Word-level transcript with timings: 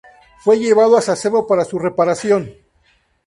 Fue 0.39 0.57
llevado 0.57 0.97
a 0.97 1.01
Sasebo 1.01 1.45
para 1.45 1.63
su 1.63 1.77
reparación. 1.77 2.51